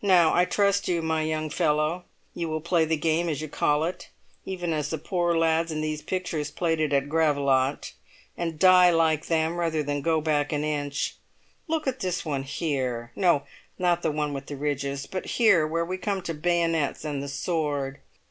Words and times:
Now 0.00 0.32
I 0.34 0.46
trust 0.46 0.88
you, 0.88 1.02
my 1.02 1.20
young 1.20 1.50
fellow; 1.50 2.04
you 2.34 2.48
will 2.48 2.62
play 2.62 2.86
the 2.86 2.96
game, 2.96 3.28
as 3.28 3.42
you 3.42 3.48
call 3.50 3.84
it, 3.84 4.08
even 4.46 4.72
as 4.72 4.88
the 4.88 4.96
poor 4.96 5.36
lads 5.36 5.70
in 5.70 5.82
these 5.82 6.00
pictures 6.00 6.50
played 6.50 6.80
it 6.80 6.94
at 6.94 7.10
Gravelotte, 7.10 7.92
and 8.38 8.58
die 8.58 8.88
like 8.90 9.26
them 9.26 9.58
rather 9.60 9.82
than 9.82 10.00
go 10.00 10.22
back 10.22 10.50
an 10.50 10.64
inch. 10.64 11.16
Look 11.68 11.86
at 11.86 12.00
this 12.00 12.24
one 12.24 12.44
here. 12.44 13.12
No, 13.14 13.42
not 13.78 14.00
the 14.00 14.10
one 14.10 14.32
with 14.32 14.46
the 14.46 14.56
ridges, 14.56 15.04
but 15.04 15.26
here 15.26 15.66
where 15.66 15.84
we 15.84 15.98
come 15.98 16.22
to 16.22 16.32
bayonets 16.32 17.04
and 17.04 17.22
the 17.22 17.28
sword. 17.28 18.00